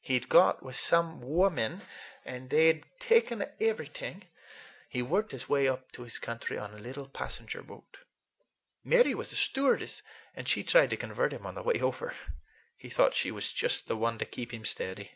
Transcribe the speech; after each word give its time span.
He'd 0.00 0.30
got 0.30 0.62
with 0.62 0.74
some 0.74 1.20
women, 1.20 1.82
and 2.24 2.48
they'd 2.48 2.86
taken 2.98 3.44
everything. 3.60 4.22
He 4.88 5.02
worked 5.02 5.32
his 5.32 5.50
way 5.50 5.66
to 5.66 6.02
this 6.02 6.18
country 6.18 6.56
on 6.56 6.72
a 6.72 6.78
little 6.78 7.06
passenger 7.06 7.60
boat. 7.62 7.98
Mary 8.82 9.14
was 9.14 9.32
a 9.32 9.36
stewardess, 9.36 10.00
and 10.34 10.48
she 10.48 10.64
tried 10.64 10.88
to 10.88 10.96
convert 10.96 11.34
him 11.34 11.44
on 11.44 11.56
the 11.56 11.62
way 11.62 11.78
over. 11.78 12.14
He 12.78 12.88
thought 12.88 13.12
she 13.14 13.30
was 13.30 13.52
just 13.52 13.86
the 13.86 13.98
one 13.98 14.16
to 14.16 14.24
keep 14.24 14.50
him 14.54 14.64
steady. 14.64 15.10